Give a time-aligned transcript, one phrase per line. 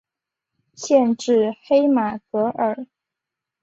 [0.73, 2.87] 县治黑马戈尔。